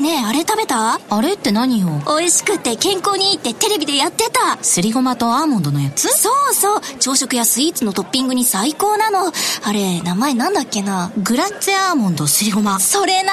[0.00, 0.98] ねえあれ食べた？
[1.10, 1.88] あれって何よ？
[2.06, 4.56] 美味しくて健康にいいってテレビでやってた。
[4.64, 6.08] すりごまとアーモンドのやつ？
[6.08, 6.80] そうそう。
[6.98, 9.26] 朝食やスイーツのトッピングに最高なの。
[9.28, 11.12] あれ名前なんだっけな？
[11.22, 12.80] グラッツェアーモンドすりごま。
[12.80, 13.32] それな。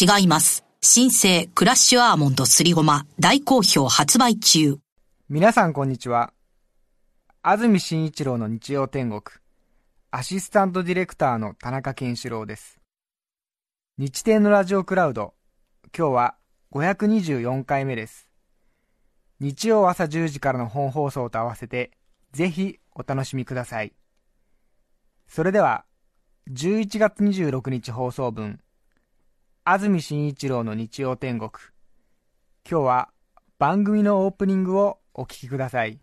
[0.00, 0.64] 違います。
[0.80, 3.04] 新生クラッシュアーモンドすりごま。
[3.18, 4.78] 大好評発売中。
[5.28, 6.32] 皆さんこんにちは。
[7.42, 9.22] 安住紳一郎の日曜天国。
[10.12, 12.78] アシスタントディレクターの田中健志郎です。
[13.98, 15.34] 日天のラジオクラウド
[15.96, 16.34] 今日は
[16.72, 18.28] 524回目です。
[19.40, 21.92] 日曜朝10時からの本放送と合わせて、
[22.32, 23.94] ぜひお楽しみください。
[25.26, 25.84] それでは、
[26.50, 28.60] 11月26日放送分、
[29.64, 31.50] 安住紳一郎の日曜天国。
[32.68, 33.08] 今日は
[33.58, 35.98] 番組のオープニングをお聞きください。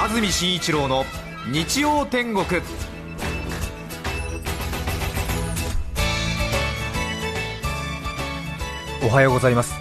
[0.00, 1.04] 安住紳一郎の
[1.50, 2.44] 日曜天国。
[9.02, 9.72] おはようございます。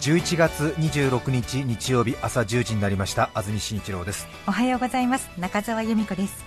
[0.00, 3.30] 11月26日日曜日朝10時になりました。
[3.32, 4.28] 安住紳一郎です。
[4.46, 5.30] おはようございます。
[5.38, 6.44] 中澤由美子です。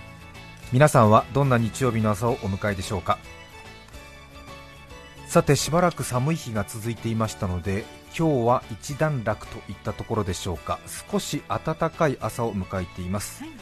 [0.72, 3.18] 皆さんはどんな日曜日の朝をお迎えでしょうか？
[5.26, 7.84] さてしばらく寒い日が続いていましたので
[8.16, 10.78] 今日は一段落といったところでしょうか。
[11.10, 13.52] 少し暖かい朝を迎えています、はい、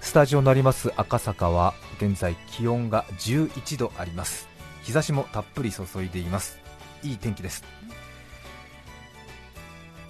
[0.00, 0.92] スタジオになります。
[0.96, 4.48] 赤坂は現在気温が11度あります。
[4.82, 6.58] 日差しもたっぷり注いでいます。
[7.02, 7.62] いい天気です。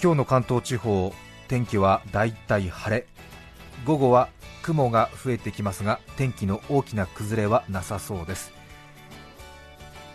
[0.02, 1.12] 今日の関東地方
[1.48, 3.06] 天気はだいたい晴れ。
[3.84, 4.28] 午後は
[4.62, 8.52] 雲が増えてきますが天気の大きな崩れはなさそうです。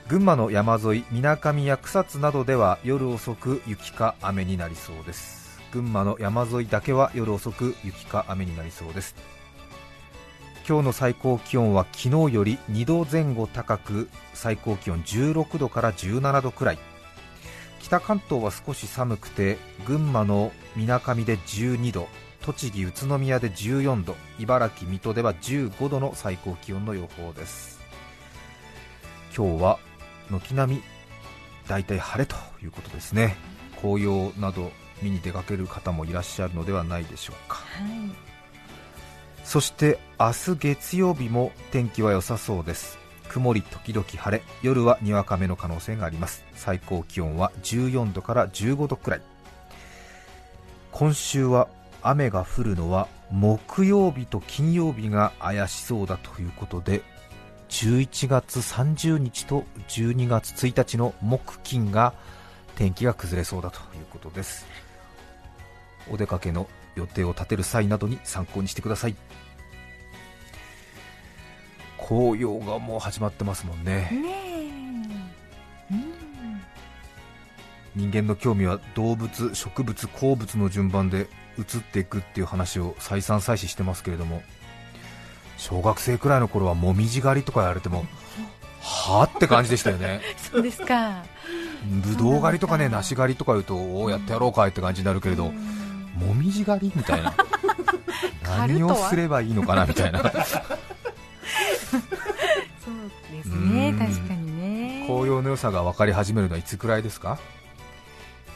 [0.08, 5.60] 群馬の山沿いみなかみや草津などでは夜遅く雪か雨になりそうです。
[5.72, 9.35] 群馬の山沿いだけは夜遅く雪か雨になりそうです。
[10.68, 16.80] 今日の最高気温は昨日より2度前後高く最高気温16度から17度くらい。
[17.80, 22.08] 北関東は少し寒くて群馬のみなかみで12度
[22.42, 27.80] 栃木宇都宮で14度茨城水戸では15度の最高気温の予報です。
[29.38, 29.78] 今日は
[30.32, 30.82] 軒並み
[31.68, 33.36] 大体晴れということですね。
[33.80, 34.72] 紅葉など
[35.04, 38.35] 見に出かける方もいらっしゃるのではないでしょうか、はい、
[39.46, 42.98] そして明日月曜日も天気は良さそうです。
[43.30, 44.44] 曇り時々晴れ。
[44.64, 46.44] 夜はにわか雨の可能性があります。
[46.56, 49.22] 最高気温は14度から15度くらい。
[50.92, 51.70] 今週は
[52.02, 57.02] 雨が降るのは木曜日と金曜日が怪しそうだということで
[57.70, 62.14] 11月30日と12月1日の木金が
[62.76, 64.66] 天気が崩れそうだということです。
[66.12, 69.16] お出かけの予定を立てる際などに参考にしてください。
[71.98, 74.12] 紅葉がもう始まってますもんね。
[77.96, 84.44] 人間の興味は動物、植物、鉱物の順番で移っていくっていう話を再三再四してますけれども
[85.58, 88.06] 小学生くらいの頃はもみじ狩りとかやられても
[88.82, 90.22] はあって感じでしたよね。
[90.38, 91.24] そうですか。
[92.04, 95.52] ぶどう狩りとかね梨狩りとか言うとおおやってやろうかいって感じになるけれど
[96.16, 97.34] もみじ狩りみたいな。
[98.44, 100.20] 何をすればいいのかなみたいな。
[100.30, 100.32] そう
[103.32, 105.04] ですね確かにね。
[105.08, 107.38] 紅葉の良さが分かり始めるのはいつくらいですか？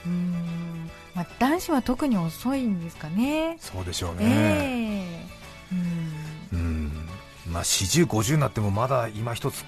[0.06, 0.90] うん。
[1.16, 3.58] まあ、男子は特に遅いんですかね。
[3.59, 6.59] そうでしょうね、えー、うん。
[6.59, 7.09] うん。
[7.52, 9.66] まあ40、50になってもまだ今一つ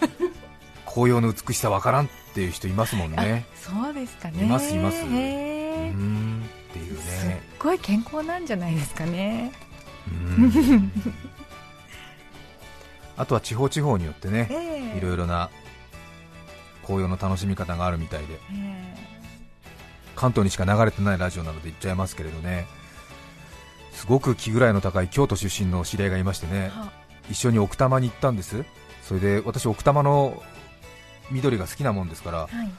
[0.86, 3.44] 紅葉の美しさわからんっていう人いますもんね。
[3.56, 4.44] そうですかね。
[4.44, 5.02] いますいます。
[5.02, 7.00] うんっていうね。
[7.00, 9.52] すっごい健康なんじゃないですかね。
[13.16, 15.50] あとは地方地方によってね、えー、いろいろな
[16.82, 19.12] 紅葉の楽しみ方があるみたいで、えー
[20.14, 22.66] 関東にしか流れてないラジオなので言っちゃいますけれどね。
[23.92, 26.70] すごく気ぐらいの高い京都出身の知り合いがいましてね。
[27.30, 28.64] 一緒に奥多摩に行ったんです。
[29.02, 30.42] それで私奥多摩の
[31.30, 32.70] 緑が好きなもんですから、はい、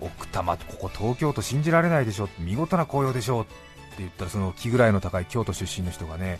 [0.00, 2.28] 奥多摩ここ東京都信じられないでしょ。
[2.38, 3.42] 見事な紅葉でしょ。
[3.42, 3.52] って
[3.98, 6.38] 言ったらその気ぐらいの高い京都出身の人がね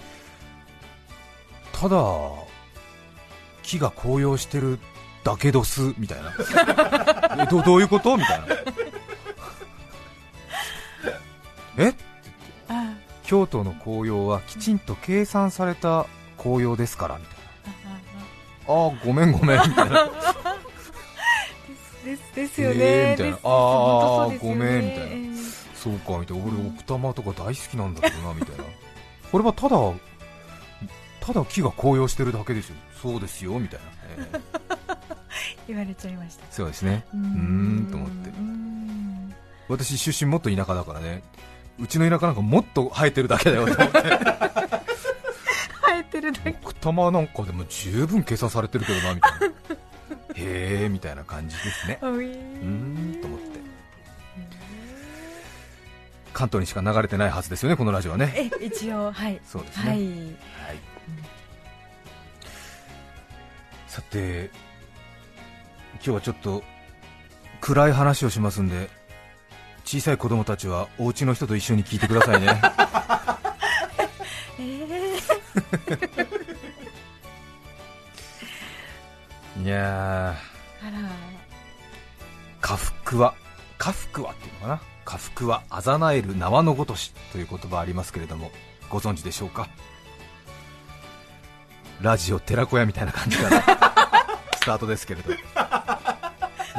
[1.73, 1.97] ただ
[3.62, 4.79] 木が紅葉してる
[5.25, 6.32] だけどすみたいな。
[7.43, 8.17] えどどういうこと？
[8.17, 8.47] みたいな。
[11.85, 11.94] え？
[13.25, 16.06] 京都の紅葉はきちんと計算された
[16.38, 17.37] 紅葉ですからみたい
[18.69, 18.75] な。
[18.75, 19.61] ああごめんごめん。
[19.69, 20.08] みたいな
[22.06, 23.38] ですですよね、えー、みたいな。
[23.43, 25.37] ああ、ね、ごめんみたいな。
[25.75, 26.44] そうかみたいな。
[26.44, 28.64] 俺奥多摩とか大好きなんだけどなみたいな。
[29.32, 29.76] これはただ
[31.20, 32.76] ただ木が紅葉してるだけですよ。
[33.03, 33.87] そうですよみたいな、
[34.19, 34.97] えー。
[35.67, 36.47] 言われちゃいました。
[36.50, 37.05] そうですね。
[37.12, 37.88] うーん。
[37.91, 38.31] と思って。
[38.31, 39.35] うん
[39.69, 41.25] 私出身もっと田舎だからね。
[41.81, 43.99] うちの田舎なんかもっと生えてるだけだよと思って。
[45.82, 46.50] 生えてるだけ。
[46.62, 49.76] 奥多摩なんかでも十分計算されてるけどなみたいな
[50.36, 51.98] へえみたいな感じですね。
[52.02, 53.46] うんと思って。
[56.32, 58.50] 関東にしか流れてないはずですよねこのラジオはね。
[58.60, 59.40] え一応はい。
[59.46, 59.98] そうですね、はい。
[59.98, 60.06] はい。
[63.88, 64.50] さて
[65.94, 66.62] 今日はちょっと
[67.62, 68.90] 暗い話をしますんで
[69.86, 72.60] 小さい子供たちはお家の人と一緒に聞いてくださいね。
[74.58, 76.35] えー、
[79.66, 80.36] いや
[80.80, 80.92] あら。
[80.92, 81.08] ー
[82.60, 83.34] 家福は
[83.78, 84.80] 家福はっていうのかな？
[85.04, 88.52] 家福はあざなえる縄のごとしという言葉ありますけれども
[88.88, 89.68] ご存知でしょうか？
[92.00, 93.60] ラジオ寺子屋みたいな感じかな。
[94.54, 95.32] スタートですけれど。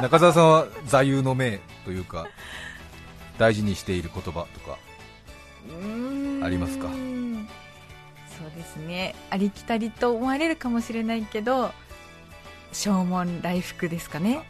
[0.00, 2.26] 中澤さんは座右の銘というか
[3.36, 4.78] 大事にしている言葉とか
[6.42, 6.88] ありますか？
[6.88, 6.94] そ
[8.46, 9.14] うですね。
[9.28, 11.70] ありきたりと思われるかもしれないけど
[12.72, 14.42] 正門来福ですかね。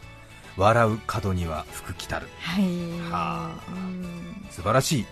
[0.57, 2.27] 笑う角には福来たる。
[2.39, 2.63] はい。
[3.09, 3.63] はあ。
[3.69, 4.47] うん。
[4.49, 5.05] 素晴らしい。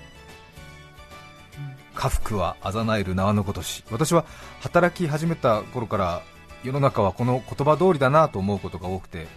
[1.95, 3.83] 家福はあざなえる縄のごとし。
[3.89, 4.25] 私は
[4.59, 6.21] 働き始めた頃から
[6.63, 9.27] 世の中はこの言葉通りだなと思うことが多くて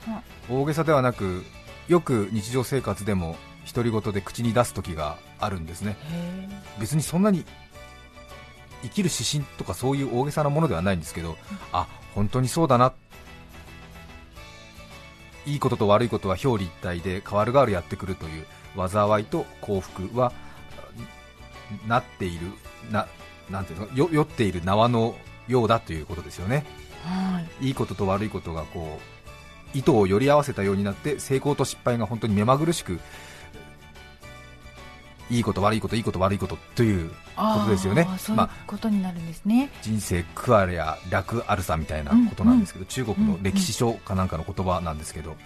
[0.51, 1.45] 大げさではなく
[1.89, 3.37] よく日常生活でも
[3.73, 5.97] 独り言で口に出す時があるんですね。
[6.11, 7.45] へ別にそんなに
[8.83, 11.37] 生きる指針とかそういう大げさなものではないんですけど、
[11.73, 12.93] あ本当にそうだな、
[15.47, 18.47] いいことと悪いことは表裏一体で変わる変わるやってくるという
[18.89, 20.33] 災いと幸福は
[21.87, 22.49] なっている
[22.91, 23.07] な
[23.49, 23.89] なんていうの？
[23.95, 25.17] よ酔っている縄の
[25.49, 26.65] ようだということですよね。
[27.05, 27.69] はい。
[27.69, 29.01] いいことと悪いことがこ
[29.75, 33.01] う意図をより合わせたようになって成功と失敗が本当に目まぐるしく
[35.31, 37.11] いいこと悪いこといいこと悪いことという
[37.41, 38.05] ことですよね。
[38.19, 45.37] そういうまあことになるんですね、人生苦あれや楽あるさみたいなことなんですけど、中国の歴史書かなんかの言葉なんですけど、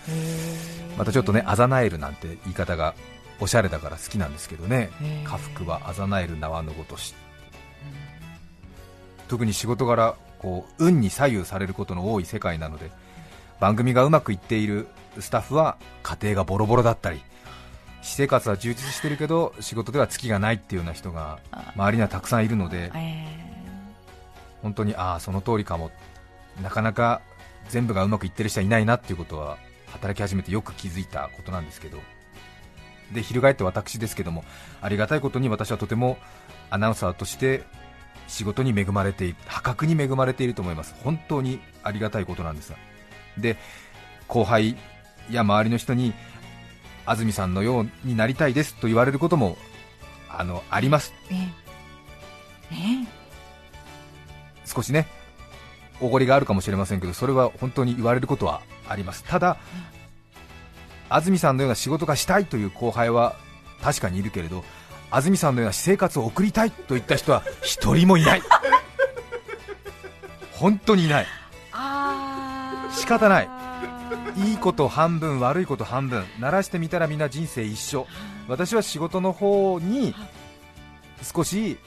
[0.98, 2.94] またちょっとね、あざなえるなんて言い方が
[3.40, 4.90] おしゃれだから好きなんですけどね、
[5.24, 7.14] 家福はあざなえる縄のごとし、
[9.28, 12.90] 特に仕事柄こう運に左右されることの多い世界なので
[13.60, 14.86] 番組がうまくいっている
[15.18, 17.22] スタッフは家庭がボロボロだったり
[18.04, 21.38] 私生活は充実してるけど仕事では月がないっていうような人が
[21.74, 23.24] 周りにはたくさんいるのでえ
[24.62, 25.90] 本当にああその通りかも。
[26.62, 27.20] なかなか
[27.68, 29.58] 全部がうまくいってる人はいないなっていうことは
[29.88, 31.98] 働き始めてよく気づいたことなんですけど。
[33.12, 34.44] で翻って私ですけども
[34.80, 36.16] ありがたいことに私はとても
[36.70, 37.62] アナウンサーとして
[38.28, 40.94] 仕事に恵まれている破格に恵まれていると思います。
[41.02, 42.72] 本当にありがたいことなんです
[43.38, 43.56] で
[44.28, 44.76] 後輩
[45.30, 46.12] や周りの人に
[47.06, 49.56] 安住さんのようになりたいですと言われることも
[50.28, 51.12] あのあります。
[54.64, 55.06] 少しね
[56.00, 59.24] おごりがあるかもしれませんけどそれは本当に言われることはあります。
[59.24, 59.56] ただ
[61.08, 63.36] 安住さんのような仕事がしたいという後輩は
[63.82, 64.64] 確かにいるけれど
[65.10, 68.42] 安住さんのような私生活を送りたいといった人は一人もいない。
[70.52, 71.26] 本当にいない。
[72.90, 73.63] 仕方ない
[74.36, 78.06] いいこと半分悪いこと半分鳴らしてみたらみんな人生一緒。
[78.48, 80.14] 私は仕事の方に
[81.22, 81.78] 少し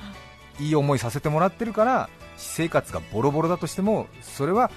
[0.60, 4.72] いい思いさせてもらってるから私生活がボロボロだとしてもそれは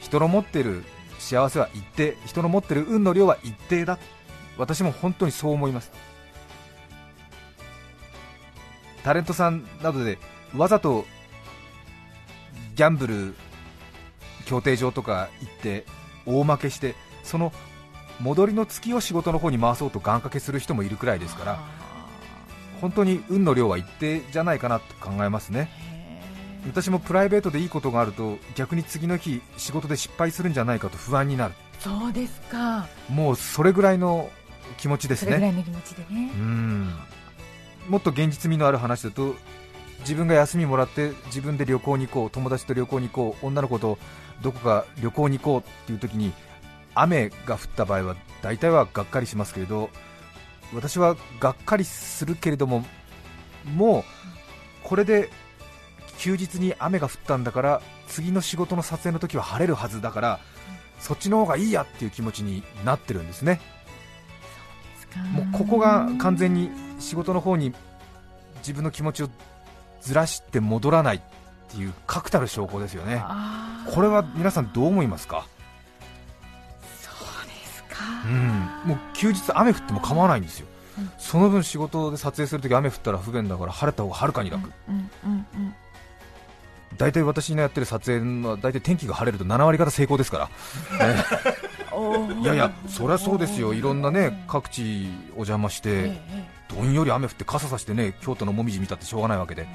[0.00, 0.84] 人の持ってる
[1.18, 3.98] 幸せは一定人の持ってる運の量は一定だ。
[4.56, 5.90] 私も本当にそう思います。
[9.02, 10.18] タレントさんなどで
[10.56, 11.04] わざと
[12.74, 13.34] ギャンブル
[14.46, 15.84] 競艇場とか行って
[16.26, 17.52] 大負けしてその
[18.20, 21.58] 戻りの月を仕事の方に回そうと願掛けする人もいるくらいですから
[22.80, 25.70] 本当に運の量は一定じゃないかなと考えますね。
[26.66, 31.54] 私もプライベートでいいことがあると逆に次の日仕事で失敗するんじゃないかと不安になる。
[31.78, 32.86] そうですか。
[33.10, 34.30] もうそれぐらいの
[34.78, 35.32] 気持ちですね。
[35.32, 36.30] それぐらいの気持ちでね。
[36.34, 36.90] うん。
[37.88, 39.34] もっと現実味のある話だと
[40.00, 43.98] 自分が休みもらって自分で旅行に行こう友達と旅行に行こう女の子と
[44.42, 46.32] どこか旅行に行こうっていう時に
[46.94, 49.90] 雨が降った場合は大体はがっかりしますけれど
[50.72, 52.84] 私はがっかりするけれども
[53.74, 54.04] もう
[54.82, 55.30] これで
[56.18, 60.40] 休日に雨が降ったんだから次の仕事の撮影の時は晴れるはずだから
[60.98, 63.60] そっちの方がいいやっていう気持ちになってるんですね。
[65.32, 67.72] もうここが完全に仕事の方に
[68.58, 69.28] 自分の気持ちを
[70.00, 71.22] ずらして戻らない
[71.74, 73.22] っていう確たる証拠ですよね。
[73.92, 75.46] これは皆さんどう思いますか？
[77.02, 78.90] そうですか、うん。
[78.90, 80.66] もう休日雨降っても構わないんですよ、
[81.18, 85.74] その分仕事で撮影するとき雨降ったら不便だから晴れた方がはるかに楽、うんうんうん
[86.96, 90.48] 大体私のやってる撮影は大体天気が晴れると7割方成功ですか
[91.00, 92.40] ら、 ね。
[92.40, 93.74] いやいやそりゃそうですよ。
[93.74, 99.66] いろんなね各地お邪魔してええどんより雨降って傘さしてね京都のもみじ見たってしょうがないわけで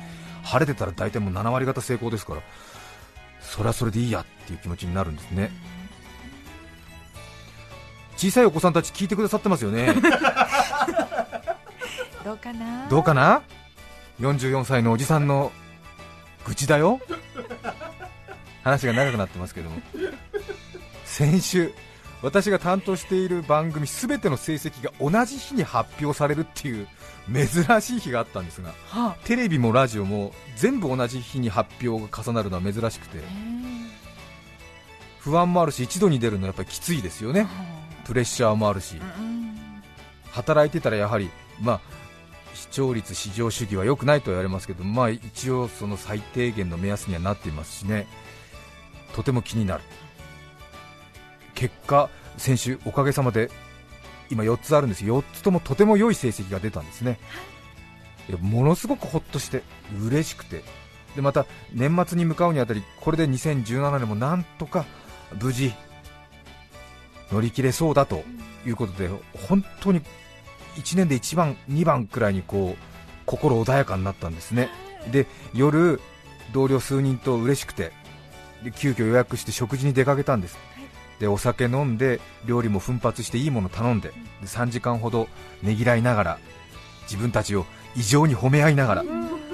[0.49, 2.41] 晴れてたら大体もう7割方成功ですから
[3.39, 5.51] それはそれでいいやっていう気持ちになるんですね。
[8.17, 9.93] 小さいお子さんたち聞いてくださってますよね。
[12.25, 12.87] どうかな？
[12.89, 13.41] どうかな
[14.19, 15.51] ？44歳のおじさんの
[16.45, 16.99] 愚痴だよ。
[18.63, 19.81] 話が長くなってますけども。
[21.05, 21.73] 先週
[22.21, 26.87] 私が担当している番組全ての成績が同じ日に発表されるっていう
[27.31, 33.19] 珍しい日があったんですがはテレビもラジオも全部同じ日に発表が重なるのは珍しくて
[35.19, 37.45] 不安もあるし一度に出るのはやっぱりきついですよね。
[38.05, 38.95] プレッシャーもあるし。
[38.95, 39.39] うん
[40.31, 41.29] 働いてたらやはり、
[41.61, 41.81] まあ、
[42.53, 48.07] 視聴率、市場主義は良くないと言われますけど、まあ、一応その最低限の目安にはなっていますしね。
[49.15, 49.83] とても気になる
[51.59, 53.51] 結果、先週おかげさまで
[54.29, 55.03] 今4つあるんです。
[55.03, 57.19] 4つともとても良い成績が出たんですね。
[58.29, 58.31] い。
[58.31, 59.61] やものすごくほっとして
[60.01, 60.63] 嬉しくて。
[61.17, 64.85] でまた年末に向かうにあたりこれで2017年もなんとか
[65.41, 65.73] 無事
[67.31, 68.23] 乗り切れそうだと
[68.65, 69.09] いうことで
[69.47, 70.01] 本当に
[70.75, 72.83] 1年で1番、2番くらいにこう
[73.25, 74.69] 心穏やかになったんですね。
[75.11, 75.99] で夜、
[76.53, 77.91] 同僚数人と嬉しくて
[78.63, 80.57] で急遽予約して食事に出かけたんです
[81.19, 85.27] でお酒飲んで料理も奮発していいもの頼んでで3時間ほど
[85.61, 86.39] ねぎらいながら
[87.03, 89.05] 自分たちを異常に褒め合いながら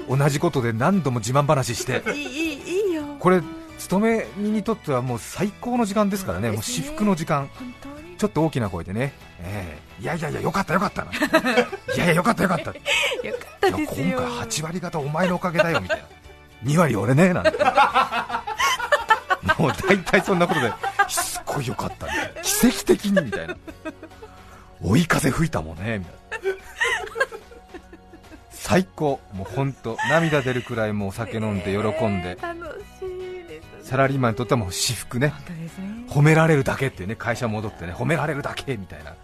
[0.08, 3.02] 同じことで何度も自慢話していいいいいいよ。
[3.18, 3.42] これ
[3.78, 7.50] 勤め人にとってはもう最高の時間ですからね、もう至福の時間、
[8.18, 10.02] ちょっと大きな声でね、ええ。
[10.02, 11.10] いやいやいや、よかったよかったな、
[11.94, 12.80] いやいや、よかったよかった、いよか
[13.56, 14.06] ったやですよ。
[14.06, 16.04] 今回8割方お前のおかげだよみたいな、
[16.72, 17.50] 2割俺ねなんて、
[19.58, 20.72] もう大体そんなことで、
[21.56, 23.56] すっごいよかった、ね、奇跡的にみたいな、
[24.82, 26.14] 追い風吹いたもんねみたい
[26.52, 26.58] な。
[28.50, 32.34] 最高、もう本当、涙出るくらいもうお酒飲んで喜んで。
[32.34, 35.32] ね、楽しいですサラリーマンにとってはもう私服ね
[36.08, 39.14] 褒められるだけっていうね会社戻ってね褒められるだけみたいな。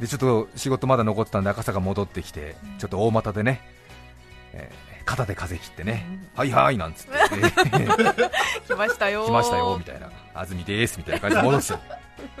[0.00, 3.60] でちょっと仕事まだ残ってたんで赤坂戻ってきてちょっと大股でね、
[4.52, 7.16] えー肩で風切ってね、はいはいなんつって、え
[7.86, 8.30] ー
[8.66, 9.24] 来ましたよ。
[9.24, 10.10] 来ましたよみたいな。
[10.34, 11.74] 安住ですみたいな感じで戻す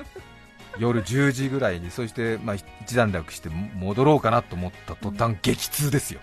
[0.78, 6.20] 夜10時ぐらいにそしてまあ一段落して戻ろうかなと思った途端激痛ですよ。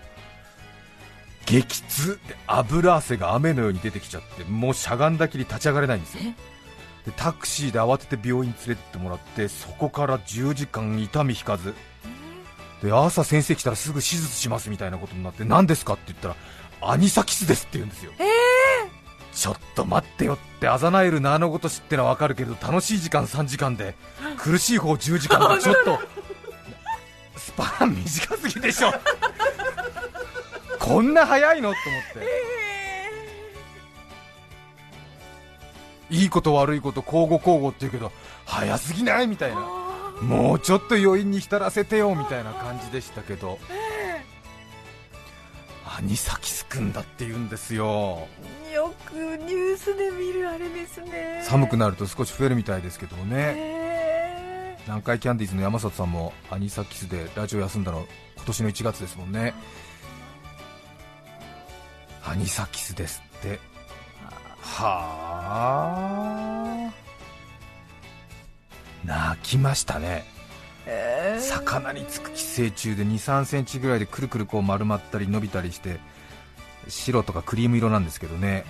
[1.46, 2.20] 激痛。
[2.28, 6.22] で油汗が雨のように出てきちゃってもうしゃがんだきり立ち上がれないんですよ。
[7.06, 11.74] でタクシーで慌てて病院に連れてってもらってそこから10時間痛み引かず
[12.84, 16.36] で朝先生来たらすぐ手術しますみたいなことになって何ですかって言ったら
[16.82, 18.12] アニサキスですって言うんですよ、
[19.32, 23.94] ちょっと待ってよってあざなえる名のごとしってのは分かるけど楽しい時間3時間で
[24.36, 25.98] 苦しい方10時間が ちょっと
[27.36, 28.92] スパン短すぎでしょ。
[30.78, 32.54] こんな早いのと思って。
[36.10, 38.12] いいこと悪いこと交互交互って言うけど
[38.44, 39.83] 早すぎないみたいな
[40.24, 43.58] もうちょっと余韻に浸らせてよみたいな感じでしたけど。
[45.96, 48.26] アニサキスくんだって言うんですよ。
[48.74, 51.42] よくニュースで見るあれですね。
[51.44, 53.36] 寒くなると少し増えるみたいですけどもね。
[53.56, 59.54] へ南海キャンディーズの山里さんもアニサキスでラジオ休んだの今年の1月ですもんね。
[62.26, 63.60] アニサキスですって。
[64.60, 66.53] はあ
[69.04, 70.24] 泣きましたね。
[70.86, 75.98] え魚につく寄生虫で2 3センチぐらいでくるくるこう丸まったり伸びたりして
[76.88, 78.64] 白とかクリーム色なんですけどね。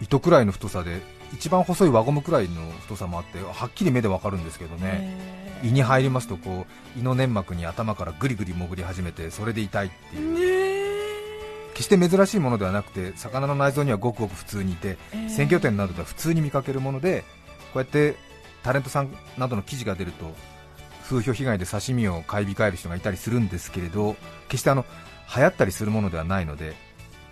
[0.00, 1.02] 糸くらいの太さで
[1.32, 5.40] 一番細い輪ゴムくらいの太さもあってはっきり目でわかるんですけどね。
[5.62, 6.66] 胃に入りますとこ
[6.96, 10.80] う胃の粘膜に頭からぐりぐり潜り始めてそれで痛いっていう。
[11.74, 17.24] 決して珍しいものではなくて魚の内臓にはごくごく普通にいて鮮魚店などでは普通に見かけるもので
[17.72, 18.16] こうやって
[18.62, 20.32] タレントさんなどの記事が出ると
[21.04, 24.16] 風評被害で刺身を買い控える人がいたりするんですけれど
[24.48, 24.84] 決してあの
[25.34, 26.74] 流行ったりするものではないので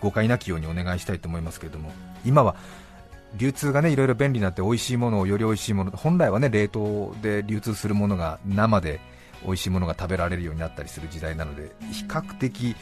[0.01, 1.91] 誤解なきようにお願いしたいと思いますけれども
[2.25, 2.55] 今は
[3.35, 8.99] 流通がねいろいろ便利になって美味しいものをより美味しいもの本来はね冷凍で流通するものが生で
[9.45, 12.75] 美味しいものが食べられるようになったりする時代なので比較的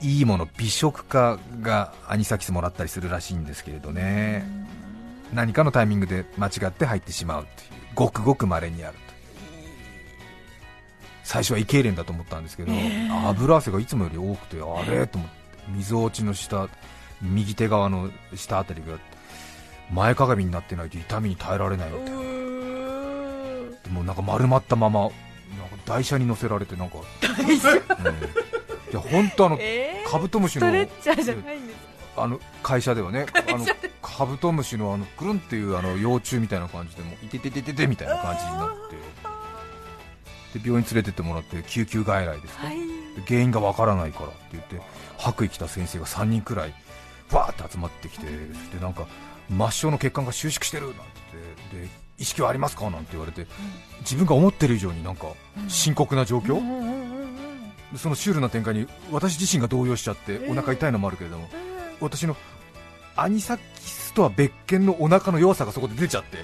[0.00, 4.46] いいもの美食家がアニサキスもらったりするらしいんですけれどね
[5.32, 8.98] 何かのタイミングで間違って入ってしまうというごくごく稀にある
[11.24, 12.72] 最初は胃痙攣だと思ったんですけど、
[13.28, 15.46] 油汗がいつもより多くてあれと思って。
[15.68, 16.68] 水落ちの下
[17.22, 18.98] 右手側の下あたりが
[19.90, 22.20] 前かがみになってないと痛みに耐えられないみたいな。
[23.84, 25.14] でもなんか丸まったままなんか
[25.86, 27.46] 台車に乗せられてなんか、 うん。
[27.54, 27.60] い
[28.92, 30.10] や本当あの、えー。
[30.10, 31.85] カブトムシのストレッチャーじゃないんです
[32.16, 33.66] あの会社ではねあの
[34.02, 38.96] カブトムシのあのくるんっていうあの幼虫みたいな感じでもういてててててみたいな感じになって。
[40.58, 42.78] で病院連れてってもらって救急外来ですか、はい。
[42.78, 42.86] で
[43.26, 44.80] 原因がわからないからって言って
[45.18, 46.74] 白衣着た先生が3人くらい
[47.32, 48.30] わーって集まってきてそ
[48.60, 49.06] してなんか
[49.48, 51.00] 末梢の血管が収縮してるなんて
[51.32, 53.46] 言ってで意識はありますかなんて言われて
[54.00, 55.26] 自分が思ってる以上になんか
[55.68, 56.62] 深刻な状況、
[57.96, 61.48] そのシュールな展開に私自身が動揺しちゃってお腹痛いのもあるけれども、
[62.00, 62.36] 私の
[63.16, 66.38] アニサキスとは別件のお腹の弱さがそこで出ちゃって。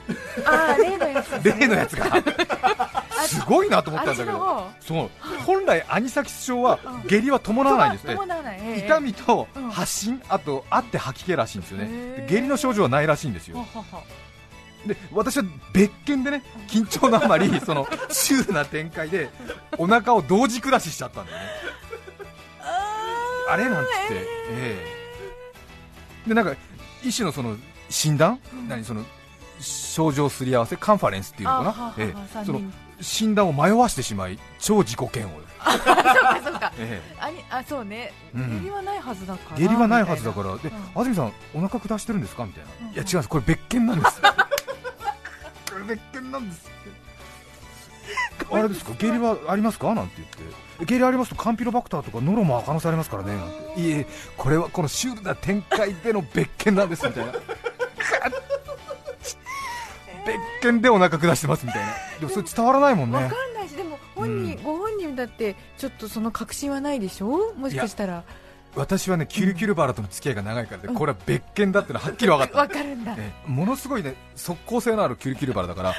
[0.46, 1.24] あー例のね。
[1.44, 2.22] 例のやつが。
[3.26, 4.70] すごいなと思ったんだけど。
[4.80, 5.10] そう。
[5.44, 8.16] 本来アニサキス症は下痢は伴わないんですね
[8.62, 9.70] ええ痛みとうん。
[9.70, 12.26] 発疹あとあって吐き気らしいんですよね。
[12.28, 13.66] 下痢の症状はないらしいんですよ。
[14.86, 19.30] で私は別件でね緊張のあまり そのシュールな展開で
[19.78, 21.44] お腹を同時下ししちゃったんだよね。
[23.48, 25.01] あれなんつって、ええ
[26.26, 26.54] でなんか
[27.02, 27.56] 一種のその
[27.90, 28.38] 診断、
[28.68, 28.84] 何？
[28.84, 29.04] その
[29.60, 30.76] 症状すり合わせ？
[30.76, 32.44] カンファレンスっていうのかな、ええ。
[32.44, 32.60] その
[33.00, 35.32] 診断を迷わしてしまい超自己嫌悪。
[35.32, 36.72] よ、そうかそうか。
[36.78, 38.12] えあにあそうね。
[38.34, 38.60] うん。
[38.60, 39.56] 下痢はないはずだから。
[39.56, 40.48] え下痢はないはずだから。
[40.48, 40.78] で、みたいな。
[40.94, 42.44] 安住さんお腹下してるんですか？
[42.46, 42.94] みたいな、うん。
[42.94, 44.20] いや違うんですこれ別件なんです。
[44.22, 44.28] こ
[45.78, 46.70] れ別件なんです
[48.52, 48.92] あれですか？
[48.98, 49.94] 下痢はありますか？
[49.94, 50.84] なんて言って。
[50.86, 53.34] 下痢ありますとカンピロバクターとかノロも可能性ありますからね。
[53.36, 53.80] なんて。
[53.80, 54.06] いえ
[54.36, 57.32] これはこのシュールな展開での別件なんですみたいな。
[60.24, 61.88] 別件でお腹下してますみたいな。
[62.20, 63.16] でもそれ伝わらないもんね。
[63.16, 64.62] わかんないしでも本人、うん。
[64.62, 67.54] ご本人だってちょっとその確信はないでしょ？
[67.54, 68.22] もしかしたら。
[68.74, 72.56] 私はねキュルキュルバラとの付き合いが長いからでこれは別件だってのははっきり分かった。
[72.58, 73.14] わかるんだ。
[73.18, 75.94] ええものすごいね即効性のあるキュルキュルバラだから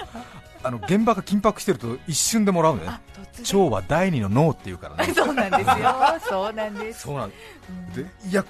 [0.63, 2.89] あの現場が緊迫してると一瞬でもらうのね。
[3.39, 5.11] 腸は第二の脳っていうからね。
[5.15, 5.75] そうなんですよ。
[6.29, 6.99] そうなんです。
[7.01, 7.35] そうなんで
[8.29, 8.45] いや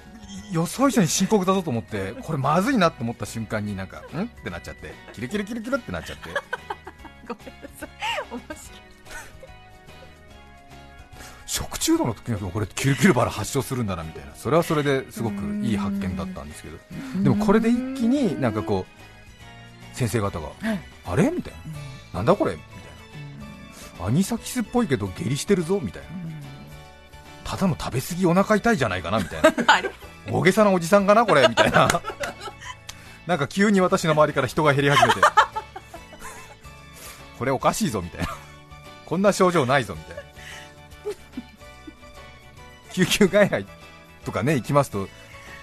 [0.52, 4.22] 予想以上に深刻だぞと思ってこれまずいなって思った瞬間になんかん？
[4.22, 6.30] ってなっちゃってキルキルキルキルってなっちゃって。
[7.28, 7.90] ごめんなさい。
[8.32, 8.84] 面白い。
[11.46, 14.34] 食中毒の時にはこれキルキルバラ発症するんだなみたいな。
[14.36, 16.78] それはそれですごくいい発見だったんですけど。
[17.24, 19.04] でもこれで一気になんかこう
[19.94, 20.80] 先生方がはい。
[21.06, 21.30] あれ？
[21.32, 21.54] みたい
[22.14, 22.20] な。
[22.20, 22.54] なんだこれ？
[22.54, 22.70] みたい
[24.00, 24.06] な。
[24.08, 25.80] アニサキスっぽいけど下痢してるぞ？
[25.82, 26.08] みたいな。
[27.44, 29.20] ただの食べ過ぎお腹痛いじゃないかな？
[29.20, 29.54] みたいな。
[30.32, 31.26] 大げさなおじさんかな？
[31.26, 31.48] これ？
[31.48, 31.88] みたいな。
[33.28, 35.22] なんか急に私の周りから人が減り始めて。
[37.40, 38.02] これおかしいぞ？
[38.02, 38.28] みたいな。
[39.06, 39.96] こんな症状ないぞ？
[39.96, 40.24] みたいな。
[42.94, 43.66] 救急外来
[44.24, 45.08] とかね行きますと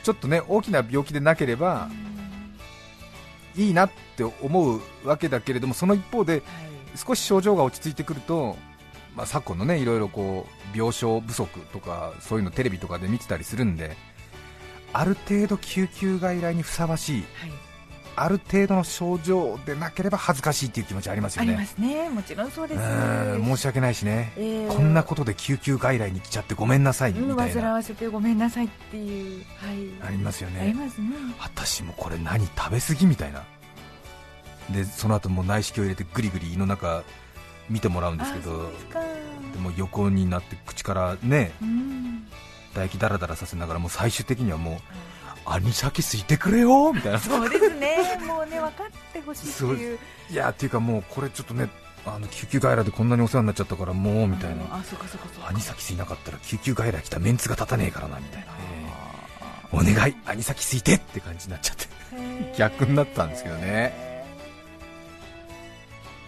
[0.03, 1.89] ちょっとね大きな病気でなければ
[3.61, 6.43] いいなって思うわけだけれどもその一方で
[6.97, 8.57] 少し症状が落ち着いてくると、
[9.15, 13.97] まあ、昨今のねいろいろこう病床不足とかそういうのテレビとかで見てたりするんで
[14.93, 17.70] ある程度救急外来にふさわしいはい
[18.17, 21.53] ある程度の症状でなければ恥ずかしいっていう気持ちありますよね。
[21.53, 22.09] ありますね。
[22.11, 22.81] もちろんそうです。
[22.81, 24.69] うん申し訳ないしね、えー。
[24.69, 27.63] こんなことで救急外来に来ちゃってごめんなさいみうんたいな。
[27.63, 30.09] 煩わせてごめんなさいっていうはい。
[30.09, 31.09] ありますよありねますね。
[31.39, 33.43] 私もこれ何食べ過ぎみたいな。
[34.71, 37.03] でその後もう内視鏡入れてグリグリ胃の中
[37.69, 38.71] 見てもらうんですけど
[39.53, 42.27] でも横になって口からねうん。
[42.73, 44.77] 唾液ダラダラさせながらもう最終的にはもう
[45.45, 47.19] アニサキスいてくれよみたいな。
[47.19, 47.97] そうですね。
[48.27, 49.99] もうね分かってほしいっていう。
[50.31, 51.69] いやっていうかもうこれちょっとね
[52.07, 54.63] あの救急外来でこんなにお世話になっちゃったからもうみたいな。
[54.71, 55.49] あそうかそうかそうか。
[55.49, 58.49] アニサキスいなかったら救急外来来たメンツが立たねえからなみたいな、
[59.73, 60.17] お願い。
[60.27, 61.87] アニサキスいてって感じになっちゃって。
[62.57, 64.09] 逆になったんですけどね。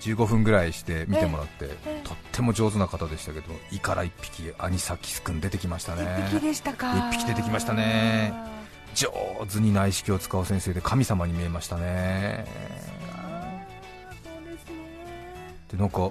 [0.01, 6.25] 15分ぐらいして見てもらってえとっても上手な方でしたけど胃から1匹アニサキスくん出てきましたね。
[6.27, 7.09] 一匹でしたか。
[7.12, 8.35] 一匹出てきましたね
[8.94, 9.11] 上
[9.52, 12.46] 手に内視鏡を使う先生で神様に見えましたね。
[15.70, 16.11] でなんか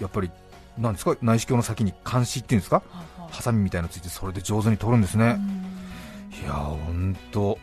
[0.00, 0.30] やっぱり
[0.78, 1.16] なんですか？
[1.20, 2.82] 内視鏡の先に監視っていうんですか？
[3.30, 6.38] ハサミみたいなのついてそれで上手に取るんですね、うん。
[6.38, 7.58] いやー本当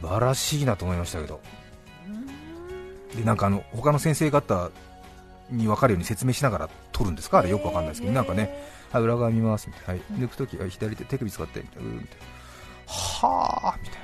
[0.00, 1.40] 素晴らしいなと思いましたけど。
[3.16, 4.70] でなんかあの他の先生方
[5.50, 7.40] に分かるように説明しながら撮るんですか？
[7.40, 8.12] あれよくわかんないですけど。
[8.12, 11.90] なんかねはい裏側見ますみたいな、はい、抜くときは左手手首使ってみたいな
[12.86, 14.02] はあみたいな。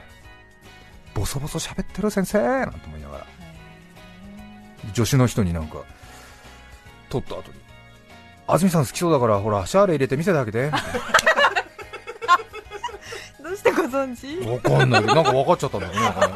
[1.15, 3.27] ボソボソ喋ってる先生なんて思いながら。
[4.95, 5.79] 助手の人になんか
[7.11, 7.59] 撮った後に
[8.47, 10.81] 安住さん好きそうだからほらシャーレ入れて見せてあげてみたい
[13.45, 14.47] どうしてご存知？
[14.47, 15.03] なわかんない。
[15.03, 16.01] けどなんか分かっちゃったんだよね。
[16.01, 16.35] なんかね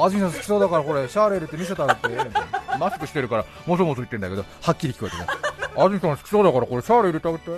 [0.00, 2.78] 安住さん好きそうだからこれシャーレ入れて見せてあげてみたいな。
[2.78, 5.26] マスクしてるからもそもそ言ってんだけどはっきり聞こえてね
[5.76, 7.50] 安住さん好きそうだからこれシャーレ入れてあげて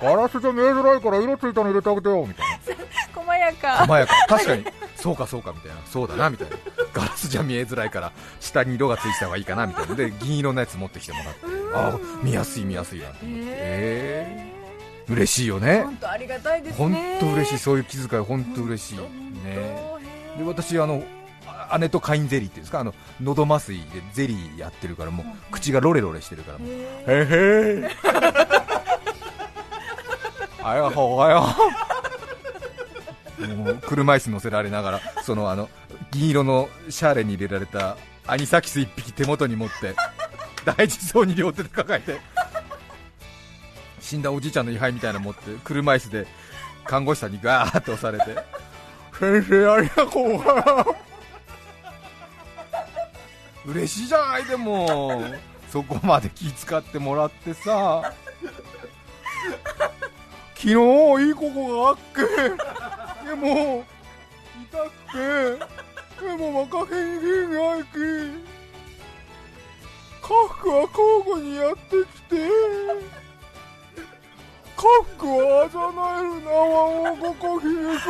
[0.00, 2.58] ガラスじゃ見えづらいから色ついたの入れてあげてよみたいな。
[3.22, 3.76] 細やか。
[3.78, 4.14] 細やか。
[4.28, 4.64] 確かに。
[4.96, 5.76] そうかそうかみたいな。
[5.86, 6.56] そうだなみたいな。
[6.92, 9.94] ガラスじゃ見えづらいから下に色がついてた方がいいかなみたいな。
[9.94, 11.40] で銀色のやつ持ってきてもらって。
[11.74, 13.44] ああ見やすい見やすいなって思って。
[13.48, 15.12] えー。
[15.12, 15.82] 嬉しいよね。
[15.84, 17.58] 本当ありがたいです本ね当嬉しい。
[17.58, 18.98] そういう気遣い本当嬉しい。
[18.98, 19.04] ね。
[20.36, 21.02] で私あの
[21.70, 22.80] あ姉とカインゼリーっていうんですか？
[22.80, 26.68] あの喉麻酔でゼリーやってるからもう口がロレロレしてるからもう。
[26.68, 26.74] へ
[27.08, 28.57] へ
[30.62, 31.40] あやほあや
[33.54, 35.68] もう車椅子乗せられながらそのあの
[36.10, 39.94] 銀色のシャーレに入れられたアニサキス1匹手元に持って
[40.64, 42.18] 大事そうに両手で抱えて
[44.00, 46.26] 死んだおじいちゃんの位牌みたいなの持って車椅子で
[46.84, 48.40] 看護師さんにガーッと押されて
[49.18, 51.08] 先生ありがとう
[53.70, 55.22] 嬉しいじゃないでも。
[55.70, 58.14] そこまで気遣ってもらってさ。
[60.60, 62.20] 昨日いいここがあっけ
[63.28, 63.84] でも
[64.60, 67.86] 痛くてでも若へんげんがいき
[70.20, 71.80] カフクは交互にやって
[72.12, 72.36] きて
[74.76, 76.52] カフクはあざなえる縄
[77.12, 78.06] をごこひねく。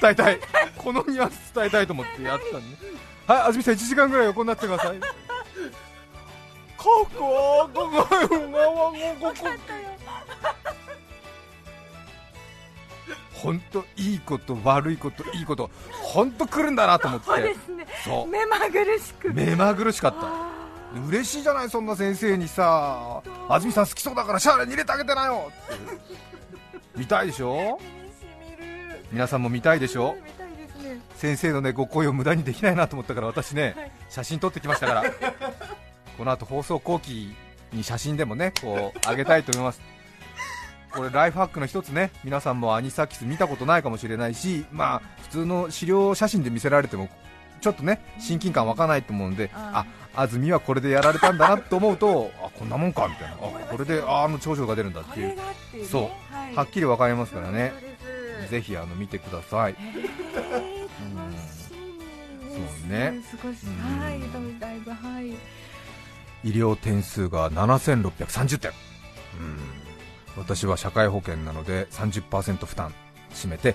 [0.00, 0.38] 伝えたい。
[0.76, 2.76] このニュアンス伝えたいと思ってやったんで
[3.26, 5.00] はい安住さん1時間ぐらい横になってください。
[5.00, 5.06] カ
[7.10, 9.34] フクはあざなえる縄をごこ
[13.42, 17.26] 本当いいこと悪いこといいこと本当来るんだなと思って。
[17.26, 17.86] そうですね。
[18.04, 18.26] そう。
[18.26, 19.32] 目まぐるしく。
[19.32, 21.06] 目まぐるしかった。
[21.08, 23.22] 嬉しいじゃないそんな先生にさ。
[23.48, 25.50] 安住さん好きそうだからシャーレに入れてあげてなよ。
[25.50, 25.80] って
[26.96, 27.78] 見たいでしょ？
[29.12, 30.16] 皆さんも見たいでしょ？
[31.16, 33.92] 先生のねご声を無駄にできないなと思ったから私ね、はい。
[34.08, 35.04] 写真撮ってきましたから。
[36.16, 37.34] この後放送後期
[37.72, 39.82] に写真でもねこう上げたいと思います
[40.96, 42.10] これライフハックの一つね。
[42.24, 47.08] 皆さんもアニサキス見たことないかもしれないしまあ普通の資料写真で見せられても
[47.60, 53.34] ちょっとね親近感湧かないと思うんでああ安住はこれでやられたんだなと思うとあこんなもんかみたいな。
[53.34, 53.38] あ
[53.70, 55.36] これでああの長所が出るんだっていう。
[55.90, 56.34] そう。
[56.34, 56.54] はい。
[56.54, 57.72] はっきり分かりますからね。
[58.50, 59.74] ぜひあの見てください。
[59.74, 59.80] そ
[62.86, 63.20] うね。
[63.30, 64.20] 少しうんはい
[64.58, 65.30] だいぶはい。
[66.44, 68.70] 医療点数が7630点。
[69.38, 69.85] うん
[70.36, 72.94] 私は社会保険なので30%負担
[73.32, 73.74] 占めて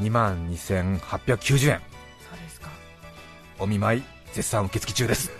[0.00, 1.80] 2万2890円
[2.20, 2.70] そうですか。
[3.58, 5.32] お見舞い絶賛受付中です。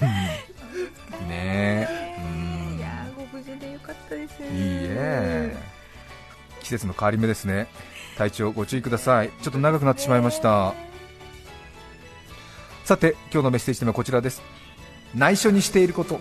[0.00, 1.28] うん。
[1.28, 1.88] ねえ。
[2.18, 2.78] うん。
[2.78, 4.42] いやーご無事でよかったです。
[4.42, 5.56] いいえ。
[6.62, 7.68] 季節の変わり目ですね。
[8.16, 9.30] 体調ご注意ください。
[9.42, 10.74] ちょっと長くなってしまいました。
[12.84, 14.42] さて今日のメッセージテーマはこちらです。
[15.14, 16.20] 内緒にしていること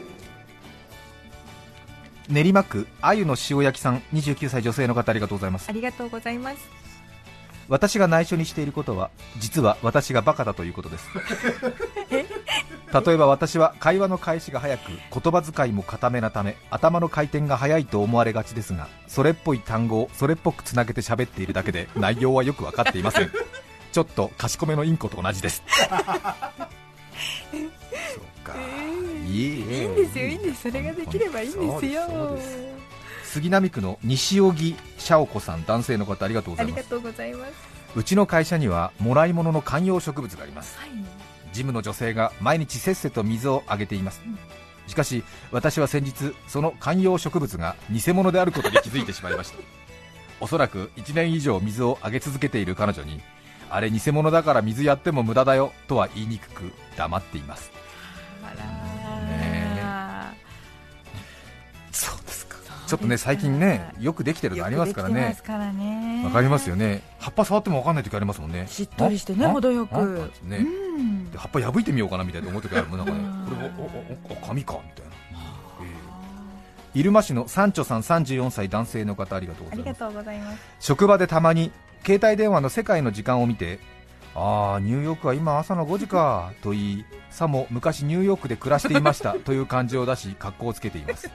[2.30, 5.70] 練馬区あゆの塩焼きさん29歳女性の方ありがとうございます。
[5.70, 6.82] ありがとうございます。
[7.68, 11.08] 私が内緒にしていることは実は私がバカだということです。
[12.94, 23.32] 例えば私は会話の開始が早く言葉遣いも固めなため頭の回転が早いと思われがちですがそれっぽい単語をそれっぽくつなげて喋っているだけで内容はよく分かっていません。
[23.94, 25.64] ちょっと賢めのインコと同じです。
[25.72, 25.90] そう
[28.44, 29.01] か、いい
[29.32, 29.88] いい。
[29.88, 30.62] んですよいいんです。
[30.64, 32.38] それができればいいんですよ。
[33.24, 36.74] 杉並区の西荻シャオ子さん男性の方ありがとうございます。
[36.74, 37.54] ありがとうございます。
[37.96, 40.78] うちの会社にはもらい物の観葉植物があります。
[40.78, 40.90] はい。
[40.90, 44.22] 事務の女性が毎日せっせと水をあげています。
[44.88, 49.58] しかし私は先日その観葉植物が偽物であることに気づいてしまいました。
[50.42, 53.22] おそらく1年以上水をあげ続けている彼女に
[53.70, 57.72] あれ偽物だから水やっても無駄だよとは言いにくく黙っています
[61.92, 62.58] そうですか。
[62.88, 65.38] ちょっとね最近ねよくできてるのありますからね。
[66.26, 67.02] わかりますよね。
[67.20, 68.68] 葉っぱ触ってもわかんない時ありますもんね。
[68.68, 70.32] しっとりしてねあ程よく。
[70.44, 70.66] ね
[71.34, 72.98] う葉っぱ破いてみようかなみたいな思う時あるもん。
[72.98, 73.46] なんかねうん。
[73.46, 75.12] これおおおお紙かみたいな、
[75.82, 75.86] え
[76.96, 77.00] え。
[77.00, 79.88] 入間市のサンチョさん34歳男性の方ありがとうございます。
[79.88, 81.72] ありがとうございます職場でたまに
[82.06, 83.80] 携帯電話の世界の時間を見て
[84.34, 91.30] ああニューヨークは今朝の5時かと言いさも昔ニューヨークで暮らしていましたという感じを出し格好をつけています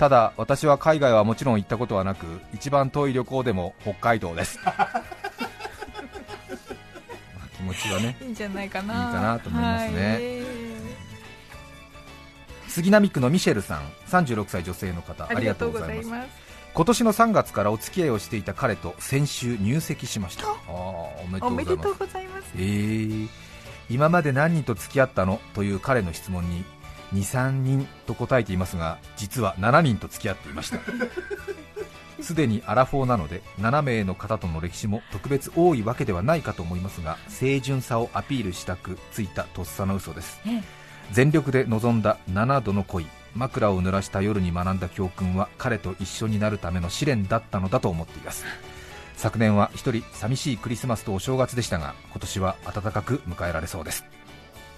[0.00, 4.58] ただ私は海外はもちろん行ったことはなく一番遠い旅行でも北海道です。
[7.54, 8.94] 気持ちはねいいんじゃないかな。
[8.94, 10.14] いいかなと思いますね。
[10.14, 10.22] はい。
[12.70, 16.30] 杉並区のミシェルさん36歳女性の方ありがとうございます。
[16.72, 20.46] 今年の3月からお付き合いをしていた彼と先週入籍しました。
[20.46, 20.54] あー
[21.26, 21.74] おめでとうございます。
[21.74, 22.44] おめでとうございます。
[22.56, 23.28] えー、
[23.90, 25.42] 今まで何人と付き合ったの？
[25.52, 26.64] という彼の質問に
[27.14, 30.78] 23人と答えていますが実は7人と付き合っていました。
[32.22, 40.40] すでにアラフォーなので7名の方との歴史も特別多いわけではないかと思いますが清純さをアピールしたくついたとっさの嘘です。
[40.46, 40.62] ええ。
[41.12, 48.44] 全力で臨んだ7度の恋枕を濡らした夜に学んだ教訓は彼と一緒になるための試練だったのだと思っています。
[49.20, 54.06] 昨年は一人寂しいクリスマスとお正月でしたが今年は暖かく迎えられそうです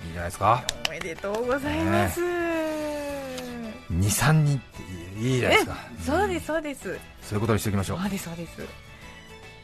[0.07, 0.63] いいじゃないですか？
[0.89, 2.21] おめでとうございます。
[2.21, 4.83] 23人って
[5.21, 6.99] いいじゃないですかそうですそうです。
[7.23, 8.53] そういうことにしておきましょうそうですそうです。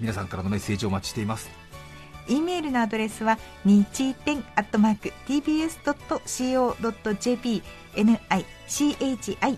[0.01, 1.51] 皆さんからのメッセージをお待ちしています
[2.29, 7.63] e メールのアドレスは日天アットマーク tbs.co.jp
[7.97, 9.49] nichiten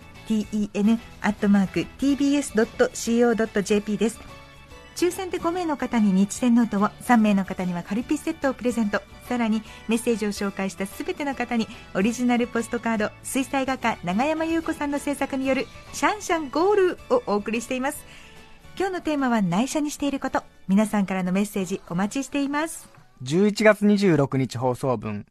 [1.21, 4.19] アットマーク tbs.co.jp です
[4.95, 11.65] 抽選で5名の方に日天ノートを3名の方にはカルピスセットをプレゼントさらにメッセージを紹介したすべての方に
[11.95, 18.03] オリジナルポストカード水彩画家永山優子さんの制作によるシャンシャンゴールをお送りしています。
[18.77, 20.43] 今日のテーマは内緒にしていること。
[20.67, 22.89] 皆さんからのメッセージお待ちしています。
[23.23, 25.25] 11月26日放送分。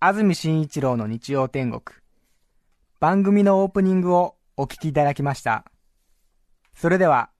[0.00, 1.82] 安住紳一郎の日曜天国。
[2.98, 5.64] 番組のオープニングをお聞きいただきました。
[6.74, 7.30] それでは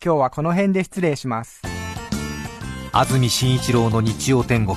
[0.00, 1.62] 今日はこの辺で失礼します。
[2.90, 4.76] 安住紳一郎の日曜天国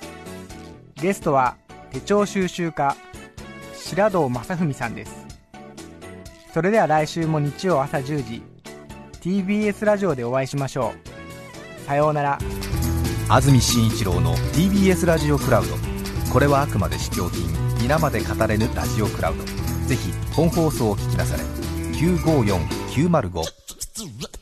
[1.01, 1.57] ゲストは
[1.91, 2.95] 手帳収集家
[3.73, 5.25] 白堂正文さんです。
[6.53, 8.43] それでは来週も日曜朝10時
[9.19, 10.97] TBS ラジオでお会いしましょう。
[11.87, 12.37] さようなら。
[13.29, 15.73] 安住紳一郎の TBS ラジオクラウド。
[16.31, 17.49] これはあくまで試供品
[17.81, 19.43] 皆まで語れぬラジオクラウド。
[19.87, 21.41] ぜひ本放送を聞きなされ。
[21.97, 24.40] 954905